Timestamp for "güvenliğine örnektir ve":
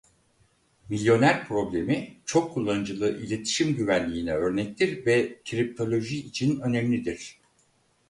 3.75-5.39